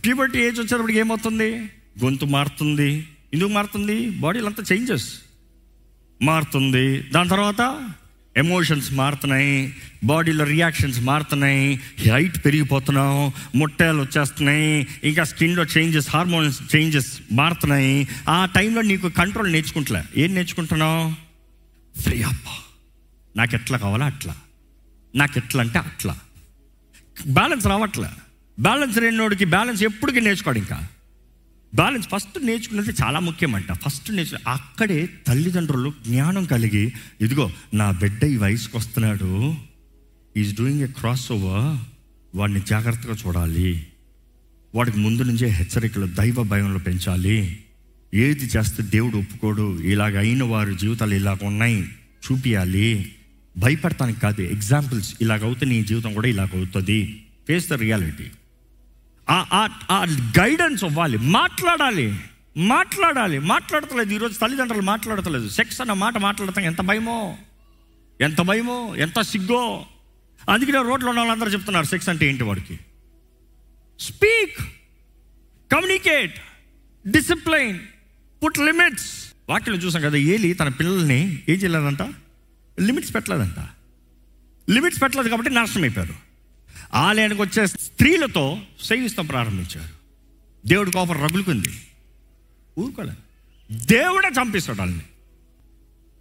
[0.08, 1.52] ప్యూబర్టీ ఏజ్ వచ్చేటప్పటికి ఏమవుతుంది?
[2.04, 3.08] గొంతు మారుతుంది.
[3.34, 4.10] ఎందుకు మారుతుంది?
[4.10, 5.14] బాడీలో అంతా చేంజెస్
[6.22, 7.00] మారుతుంది.
[7.00, 7.90] దాని తర్వాత
[8.38, 9.76] ఎమోషన్స్ మారుతున్నాయి.
[10.04, 11.82] బాడీలో రియాక్షన్స్ మారుతున్నాయి.
[12.14, 13.32] హైట్ పెరిగిపోతున్నాం.
[13.56, 14.88] ముట్టలు వచ్చేస్తున్నాయి.
[15.04, 18.08] ఇంకా స్కిన్లో చేంజెస్ హార్మోన్స్ చేంజెస్ మారుతున్నాయి.
[18.30, 20.04] ఆ టైంలో నీకు కంట్రోల్ నేర్చుకుంటలే.
[20.18, 21.16] ఏం నేర్చుకుంటున్నావు?
[22.02, 22.64] ఫ్రీ అప్ప
[23.36, 24.36] నాకు ఎట్లా కావాలో అట్లా.
[25.16, 26.20] నాకు ఎట్లా అంటే అట్లా.
[27.28, 28.08] బ్యాలెన్స్ రావట్లే.
[28.60, 30.88] బ్యాలెన్స్ రెండోడికి బ్యాలెన్స్ ఎప్పటికీ నేర్చుకోడు ఇంకా.
[31.76, 33.72] బ్యాలెన్స్ ఫస్ట్ నేర్చుకున్నది చాలా ముఖ్యమంట.
[33.72, 39.56] ఫస్ట్ నేర్చు అక్కడే తల్లిదండ్రులు జ్ఞానం కలిగి ఇదిగో నా బిడ్డ ఈ వయసుకు వస్తున్నాడు
[40.38, 41.86] is doing a cross over
[42.38, 43.88] వాడిని జాగ్రత్తగా చూడాలి.
[44.76, 47.60] వాడికి ముందు నుంచే హెచ్చరికలు దైవ భయంలో పెంచాలి.
[48.14, 49.82] ఏది చేస్తే దేవుడు ఒప్పుకోడు.
[49.82, 51.90] ఇలాగ అయిన వారి జీవితాలు ఇలాగ ఉన్నాయి.
[52.32, 53.12] చూపియాలి.
[53.58, 57.26] భయపడటానికి కాదు ఎగ్జాంపుల్స్ ఇలాగ అవుతే నీ జీవితం కూడా ఇలాగ అవుతుంది.
[57.48, 58.24] ఫేస్ ద రియాలిటీ
[59.30, 60.06] ఆ
[60.40, 61.18] గైడెన్స్ ఇవ్వాలి.
[61.18, 62.20] మాట్లాడాలి.
[62.58, 63.40] మాట్లాడాలి.
[63.40, 64.14] మాట్లాడతలేదు.
[64.14, 65.50] ఈరోజు తల్లిదండ్రులు మాట్లాడతలేదు.
[65.50, 66.66] సెక్స్ అన్న మాట మాట్లాడతాం.
[66.66, 67.38] ఎంత భయమో?
[68.22, 68.96] ఎంత భయమో?
[68.96, 69.86] ఎంత సిగ్గో?
[70.50, 72.80] అందుకనే రోడ్లో ఉన్న వాళ్ళందరూ చెప్తున్నారు సెక్స్ అంటే ఏంటి వాడికి?
[74.00, 74.58] Speak
[75.72, 76.40] communicate
[77.08, 77.80] discipline
[78.44, 82.02] put limits వాక్యం చూసాం కదా ఏలి తన పిల్లల్ని ఏం చేయలేదంట?
[82.80, 83.60] లిమిట్స్ పెట్టలేదంట.
[84.70, 86.27] లిమిట్స్ పెట్టలేదు కాబట్టి నాశనం అయిపోయారు.
[86.94, 89.98] ఆలయానికి వచ్చే స్త్రీలతో సేవిస్తాం ప్రారంభించారు.
[90.68, 91.70] దేవుడి కోపం రగులుకుంది.
[92.80, 93.14] ఊరుకోలే.
[93.72, 95.02] దేవుడే చంపిస్తాడు వాళ్ళని.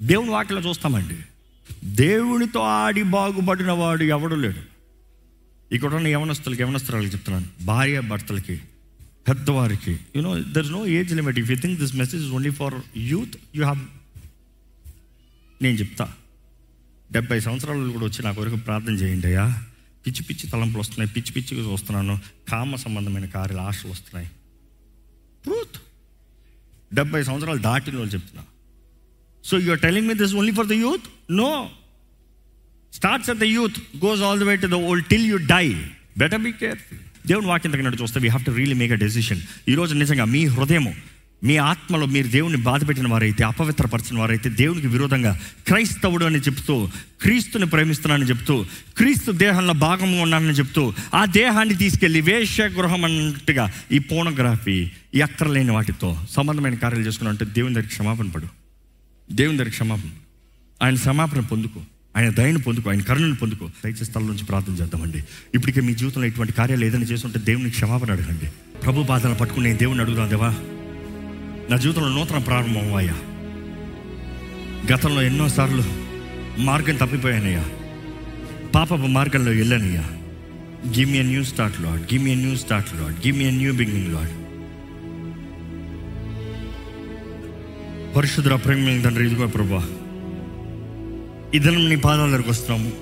[0.03, 1.17] దేవుని వాటిలో చూస్తామండి.
[1.85, 4.61] దేవునితో ఆడి బాగుపడిన వాడు ఎవడు లేడు.
[5.75, 7.65] ఇక్కడ ఉన్న యవనస్తులకి యవనస్తురాలకి చెప్తున్నాను.
[7.65, 8.61] భార్య భర్తలకి
[9.29, 10.01] పెద్దవారికి.
[10.17, 13.87] You know there no age limit if you think this message only for youth you have
[15.63, 16.13] నేను చెప్తా.
[17.13, 19.63] డెబ్బై సంవత్సరాలు కూడా వచ్చి నా కొరకు ప్రార్థన చేయండి అయ్యా.
[20.07, 22.15] పిచ్చి పిచ్చి తలంపులు వస్తున్నాయి పిచ్చి పిచ్చిగా చూస్తున్నాను.
[22.49, 24.29] కామ సంబంధమైన కార్యాలు ఆశలు వస్తున్నాయి.
[25.45, 25.79] ట్రూత్
[26.95, 28.45] డెబ్బై సంవత్సరాలు దాటిన వాళ్ళు చెప్తున్నా.
[29.45, 31.51] So you are telling me this only for the youth no
[32.93, 35.67] starts at the youth goes all the way to the old till you die
[36.23, 39.95] better be careful దేవుని వాక్యం తగినట్టు చూస్తే we have to really make a decision ఈరోజు
[39.95, 40.93] నిజంగా మీ హృదయము
[41.45, 46.89] మీ ఆత్మలో మీరు దేవుని బాధపెట్టిన వారైతే అపవిత్రపరిచిన వారైతే దేవునికి విరోధంగా క్రైస్తవుడు అని చెప్తూ
[47.23, 54.91] క్రీస్తుని ప్రేమిస్తున్నానని చెప్తూ క్రీస్తు దేహంలో భాగంగా ఉన్నానని చెప్తూ ఆ దేహాన్ని తీసుకెళ్ళి వేషగృహం అన్నట్టుగా ఈ పోనోగ్రఫీ
[55.15, 58.47] ఈ అక్కర్లేని వాటితో సంబంధమైన కార్యాలు చేసుకున్నామంటే దేవుని దగ్గర క్షమాపణ పడు.
[59.33, 60.11] దేవుని దగ్గర క్షమాపణ.
[60.83, 61.81] ఆయన క్షమాపణ పొందుకో.
[62.17, 62.91] ఆయన దయను పొందుకో.
[62.91, 63.71] ఆయన కరుణను పొందుకో.
[63.85, 65.25] దయచేసి స్థలం నుంచి ప్రార్థన చేద్దామండి.
[65.55, 68.79] ఇప్పటికే మీ జీవితంలో ఇటువంటి కార్యాలు ఏదైనా చేస్తుంటే దేవునికి క్షమాపణ అడగండి.
[68.79, 70.55] ప్రభు బాధలు పట్టుకుని దేవుని అడుగుదాం దేవా.
[71.71, 73.15] నా జీవితంలో నూతన ప్రారంభం అవ్వాయా
[74.93, 75.85] గతంలో ఎన్నోసార్లు
[76.61, 77.65] మార్గం తప్పిపోయానయ్యా.
[78.75, 80.05] పాపపు మార్గంలో వెళ్ళానయ్యా.
[80.99, 84.33] Give me new start Lord give me new start Lord give me new beginning Lord
[88.17, 89.83] పరిశుద్ధ ప్రేమ తండ్రి ఇదిగో ప్రభా.
[91.55, 92.93] ఇద్దరం నీ పాదాల దగ్గరకు వస్తున్నాము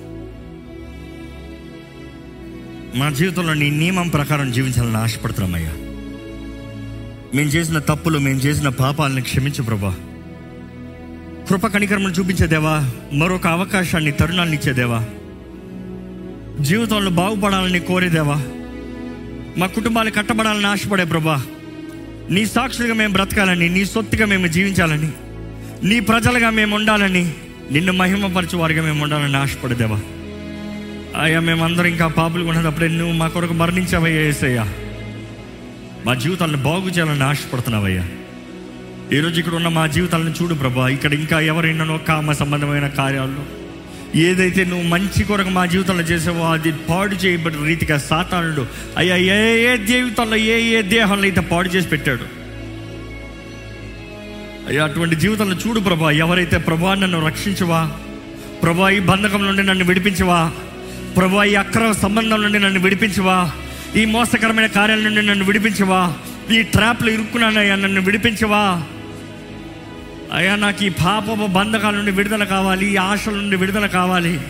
[2.97, 5.73] మా జీవితంలో నీ నియమం ప్రకారం జీవించాలని ఆశపడుతున్నామయ్యా
[7.33, 9.93] మేము చేసిన తప్పులు మేము చేసిన పాపాలను క్షమించు ప్రభా.
[11.49, 12.75] కృప కణికరమను చూపించేదేవా
[13.13, 14.99] మరొక అవకాశాన్ని తరుణాన్ని ఇచ్చేదేవా
[16.59, 18.37] జీవితంలో బాగుపడాలని కోరేదేవా
[19.57, 21.37] మా కుటుంబాలు కట్టబడాలని ఆశపడే ప్రభా.
[22.29, 25.09] నీ సాక్షులుగా మేము బ్రతకాలని నీ సొత్తుగా మేము జీవించాలని
[25.83, 27.25] నీ ప్రజలుగా మేము ఉండాలని
[27.71, 29.99] నిన్ను మహిమపరచు వారిగా మేము ఉండాలని ఆశపడదేవా
[31.21, 34.65] అయ్యా మేమందరం ఇంకా పాపులు ఉన్నప్పుడు నువ్వు మా కొరకు మరణించావయ్యా ఏసయ్యా.
[36.05, 38.05] మా జీవితాలను బాగు చేయాలని ఆశపడుతున్నావయ్యా.
[39.15, 40.87] ఈరోజు ఇక్కడ ఉన్న మా జీవితాలను చూడు ప్రభా.
[40.87, 43.43] ఇక్కడ ఇంకా ఎవరైనానో కామ సంబంధమైన కార్యాలు
[44.17, 48.63] ఏదైతే నువ్వు మంచి కొరకు మా జీవితంలో చేసావో అది పాడు చేయబడిన రీతిగా సాతానుడు
[48.97, 49.39] అయ్యా ఏ
[49.71, 52.25] ఏ జీవితంలో ఏ ఏ దేహంలో అయితే పాడు చేసి పెట్టాడు.
[54.67, 56.11] అయ్యా అటువంటి జీవితంలో చూడు ప్రభా.
[56.11, 57.81] ఎవరైతే ప్రభా నన్ను రక్షించవా
[58.63, 60.51] ప్రభా ఈ బంధకం నుండి నన్ను విడిపించవా
[61.17, 63.51] ప్రభా ఈ అక్రమ సంబంధం నుండి నన్ను విడిపించవా
[63.95, 66.13] ఈ మోసకరమైన కార్యాల నుండి నన్ను విడిపించవా?
[66.51, 68.83] ఈ ట్రాప్లో ఇరుక్కున్నానయ్యా నన్ను విడిపించవా?
[70.33, 74.41] అయ్యా నాకు ఈ పాపపు బంధకాల నుండి విడుదల కావాలి ఈ ఆశల నుండి విడుదల కావాలి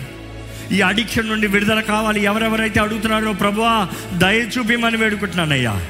[0.72, 2.24] ఈ అడిక్షన్ నుండి విడుదల కావాలి.
[2.24, 5.88] ఎవరెవరైతే అడుగుతున్నారో ప్రభువా దయచూపిమని వేడుకుంటున్నానయ్యా.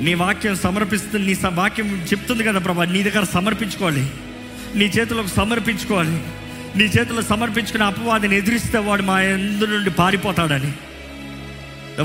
[0.00, 4.10] నీ వాక్యం సమర్పిస్తుంది నీ స- వాక్యం చెప్తుంది కదా ప్రభా నీ దగ్గర సమర్పించుకోవాలి.
[4.74, 6.20] నీ చేతులకు సమర్పించుకోవాలి.
[6.76, 10.72] నీ చేతుల్లో సమర్పించుకుని అపవాదిని ఎదిరిస్తే వాడు మా ఎందు నుండి పారిపోతాడని.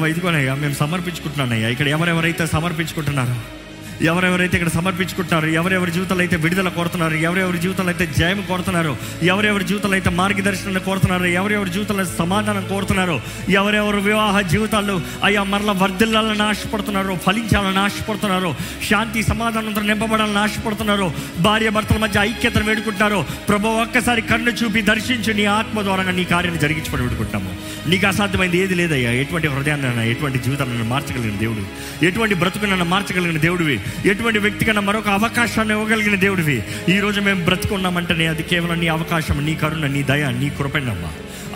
[0.07, 1.69] ఇదిగోనయ్యా మేము సమర్పించుకుంటున్నానయ్యా.
[1.69, 3.60] ఇక్కడ ఎవరెవరైతే సమర్పించుకుంటున్నారో.
[4.09, 8.93] ఎవరెవరైతే ఇక్కడ సమర్పించుకుంటున్నారు ఎవరెవరి జీవితాలు అయితే విడుదల కోరుతున్నారు ఎవరెవరి జీవితాలు అయితే జయం కోరుతున్నారు
[9.31, 13.15] ఎవరెవరి జీవితాలు అయితే మార్గదర్శనం కోరుతున్నారు ఎవరెవరి జీవితాలు సమాధానం కోరుతున్నారు
[13.59, 14.95] ఎవరెవరు వివాహ జీవితాలు
[15.27, 18.51] అయ్యా మరల వర్ధిల్లాలని ఆశపడుతున్నారు ఫలించాలని ఆశపడుతున్నారు
[18.89, 21.07] శాంతి సమాధానంతో నింపబడాలని ఆశపడుతున్నారు
[21.47, 23.19] భార్య భర్తల మధ్య ఐక్యతను వేడుకుంటున్నారు.
[23.49, 27.51] ప్రభు ఒక్కసారి కన్ను చూపి దర్శించి నీ ఆత్మ ద్వారా నీ కార్యాన్ని జరిగించుకొని వేడుకుంటాము
[27.91, 31.63] నీకు అసాధ్యమైంది ఏది లేదయ్యా ఎటువంటి హృదయాన్ని ఎటువంటి జీవితాన్ని మార్చగలిగిన దేవుడు
[32.05, 33.77] ఎటువంటి బ్రతుకు నన్ను మార్చగలిగిన దేవుడివి.
[34.05, 36.63] ఎటువంటి వ్యక్తికైనా మరొక అవకాశాన్ని ఇవ్వగలిగిన దేవుడివి.
[36.89, 41.11] ఈ రోజు మేము బ్రతుకున్నామంటేనే అది కేవలం నీ అవకాశం నీ కరుణ నీ దయ నీ కృపణమ్మా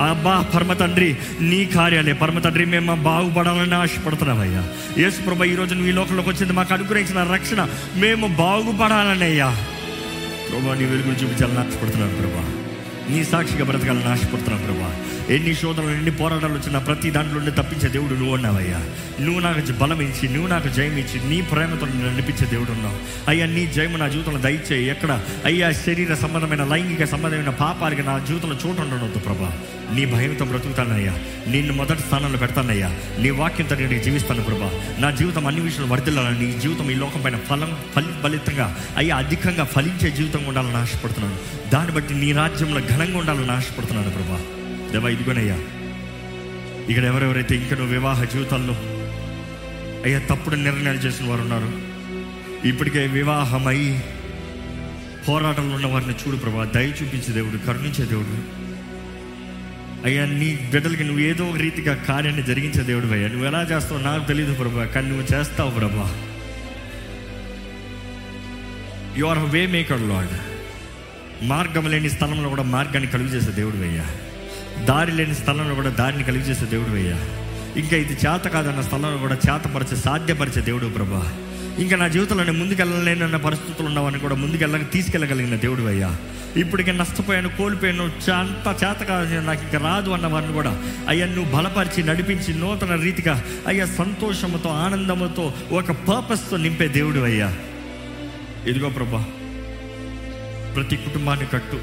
[0.09, 2.13] అబ్బా పరమ తండ్రి నీ కార్యాలే.
[2.13, 4.67] పరమ తండ్రి మేము బాగుపడాలని ఆశపడుతున్నామయ్యా.
[4.97, 7.67] యేసు ప్రభా ఈ రోజు నువ్వు ఈ లోకంలోకి వచ్చింది మాకు అనుగ్రహించిన రక్షణ.
[7.95, 9.65] మేము బాగుపడాలని అయ్యా.
[10.49, 12.43] ప్రభా నీ వెలుగులు చూపించాలని ఆశపడుతున్నాను ప్రభా.
[13.09, 14.95] నీ సాక్షిగా బ్రతకాలని ఆశపడుతున్నాను ప్రభా.
[15.29, 18.79] ఎన్ని శోధనలు ఎన్ని పోరాటాలు వచ్చినా ప్రతి దాంట్లో నుండి తప్పించే దేవుడు నువ్వు ఉన్నావయ్యా.
[19.25, 23.29] నువ్వు నాకు బలం ఇచ్చి నువ్వు నాకు జయం ఇచ్చి నీ ప్రేమతో నేను నడిపించే దేవుడు ఉన్నావు.
[23.29, 24.89] అయ్యా నీ జయము నా జీవితంలో దయచేయి.
[24.89, 25.23] ఎక్కడ?
[25.45, 29.57] అయ్యా శరీర సంబంధమైన లైంగిక సంబంధమైన పాపాలకి నా జీవితంలో చోటు ఉండవద్దు ప్రభా.
[29.93, 31.13] నీ భయంతో బ్రతుకుతానయ్యా.
[31.47, 32.87] నిన్ను మొదటి స్థానంలో పెడతానయ్యా.
[33.19, 34.71] నీ వాక్యంతో నేను జీవిస్తాను ప్రభా.
[34.99, 39.63] నా జీవితం అన్ని విషయాలు వర్దిల్లాలని నీ జీవితం ఈ లోకం పైన ఫలం ఫలి ఫలితంగా అయ్యా అధికంగా
[39.63, 41.37] ఫలించే జీవితంగా ఉండాలని ఆశపడుతున్నాను.
[41.69, 44.39] దాన్ని బట్టి నీ రాజ్యంలో ఘనంగా ఉండాలని ఆశపడుతున్నాను ప్రభా.
[44.95, 45.57] దేవా ఇదిగోనయ్యా.
[46.89, 48.75] ఇక్కడ ఎవరెవరైతే ఇక్కడ నువ్వు వివాహ జీవితాల్లో
[50.05, 51.69] అయ్యా తప్పుడు నిర్ణయాలు చేసిన వారు ఉన్నారు
[52.63, 53.79] ఇప్పటికే వివాహమై
[55.27, 58.35] పోరాటంలో ఉన్న వారిని చూడు ప్రభా దయ చూపించే దేవుడు కరుణించే దేవుడు.
[60.05, 63.27] అయ్యా నీ బిడ్డలకి నువ్వు ఏదో రీతిగా కార్యాన్ని జరిగించే దేవుడు అయ్యా.
[63.27, 66.07] నువ్వు ఎలా చేస్తావు నాకు తెలియదు ప్రభా కానీ నువ్వు చేస్తావు ప్రభా.
[69.17, 70.35] You are way maker Lord
[71.43, 74.05] మార్గం లేని స్థలంలో కూడా మార్గాన్ని కలుగు చేసే దేవుడు అయ్యా.
[74.83, 77.17] దారి లేని స్థలంలో కూడా దారిని కలిగజేసే దేవుడు అయ్యా.
[77.75, 81.33] ఇంకా ఇది చేత కాదన్న స్థలంలో కూడా చేతపరిచే సాధ్యపరిచే దేవుడు ప్రభా.
[81.79, 86.15] ఇంకా నా జీవితంలో నేను ముందుకెళ్ళలేనన్న పరిస్థితులు ఉన్నావని కూడా ముందుకెళ్ళ తీసుకెళ్ళగలిగిన దేవుడు అయ్యా.
[86.57, 90.81] ఇప్పటికే నష్టపోయాను కోల్పోయాను చా- అంత చేత కాదు నాకు ఇంకా రాదు అన్న వారిని కూడా.
[91.07, 97.55] అయ్యా నువ్వు బలపరిచి నడిపించి నూతన రీతిగా అయ్యా సంతోషముతో ఆనందముతో ఒక పర్పస్తో నింపే దేవుడు అయ్యా.
[98.67, 99.25] ఇదిగో ప్రభా
[100.75, 101.79] ప్రతి కుటుంబాన్ని కట్టు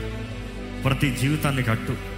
[0.85, 2.12] ప్రతి జీవితాన్ని కట్టు.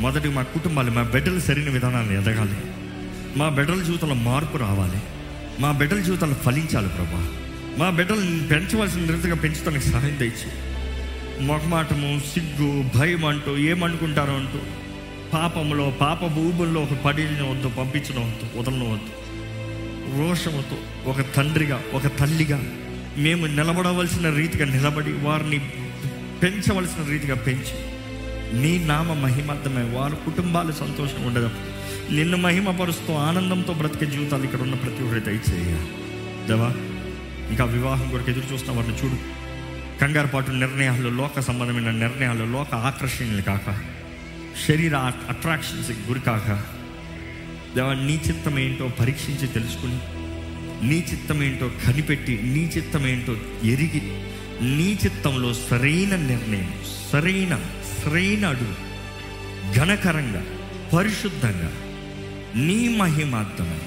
[0.00, 2.56] మొదటి మా కుటుంబాలు మా బిడ్డలు సరైన విధానాన్ని ఎదగాలి.
[3.36, 4.98] మా బిడ్డల జీవితంలో మార్పు రావాలి.
[5.60, 7.28] మా బిడ్డల జీవితాలు ఫలించాలి ప్రభా.
[7.78, 10.48] మా బిడ్డలు పెంచవలసిన రీతిగా పెంచడానికి సహాయం తెచ్చి
[11.42, 14.58] మొహమాటము సిగ్గు భయం అంటూ ఏమనుకుంటారో అంటూ
[15.32, 19.12] పాపములో పాప భూముల్లో ఒక పడిన వద్దు పంపించడం వద్దు వదలనవద్దు
[20.18, 22.62] రోషముతో ఒక తండ్రిగా ఒక తల్లిగా
[23.16, 25.58] మేము నిలబడవలసిన రీతిగా నిలబడి వారిని
[26.42, 27.95] పెంచవలసిన రీతిగా పెంచి.
[28.52, 29.82] నీ నామ మహిమార్థమై.
[29.82, 31.50] వారి కుటుంబాలు సంతోషంగా ఉండదు
[32.10, 35.76] నిన్ను మహిమపరుస్తూ ఆనందంతో బ్రతికే జీవితాలు ఇక్కడ ఉన్న ప్రతి ఒక్కరి దయచేయ
[36.46, 36.68] దేవా
[37.50, 39.36] ఇంకా వివాహం కొరకు ఎదురు చూస్తున్న వారిని చూడు.
[40.00, 43.78] కంగారు పాటు నిర్ణయాలు లోక సంబంధమైన నిర్ణయాలు లోక ఆకర్షణలు కాక
[44.68, 46.62] శరీర అట్రాక్షన్స్కి గురి కాక.
[47.76, 49.98] దేవా నీ చిత్తం ఏంటో పరీక్షించి తెలుసుకుని
[50.88, 53.32] నీ చిత్తం ఏంటో కనిపెట్టి నీ చిత్తం ఏంటో
[53.68, 54.02] ఎరిగి
[54.76, 56.72] నీ చిత్తంలో సరైన నిర్ణయం
[57.12, 57.60] సరైన
[58.06, 58.74] సరైన అడుగు
[59.74, 60.44] ఘనకరంగా
[60.92, 61.72] పరిశుద్ధంగా
[62.62, 63.80] నీ మహిమార్థమై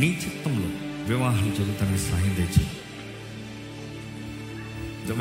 [0.00, 0.68] నీ చిత్తంలో
[1.14, 2.66] వివాహం జరుగుతానికి సహాయం తెచ్చి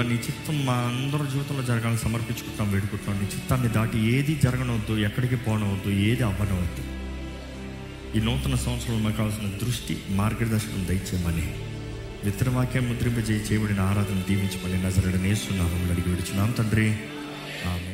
[0.08, 3.15] నీ చిత్తం మా అందరి జీవితంలో జరగాలని సమర్పించుకుంటాం వేడుకుంటాం.
[3.15, 6.84] నీ చిత్తాన్ని దాటి ఏది జరగనవద్దు ఎక్కడికి పోనవద్దు ఏది అవ్వనవద్దు.
[8.17, 11.53] ఈ నూతన సంవత్సరంలో మాకు కావాల్సిన దృష్టి మార్గదర్శనం దయచేయమని.
[12.23, 16.51] విత్తనవాక్యం ముద్రింపజేయి చేయబడిన ఆరాధన దీవించమని నజరడనేస్తున్నాము అడిగి విడుచున్నాం.
[16.51, 16.97] తండ్రి
[17.65, 17.88] Amen.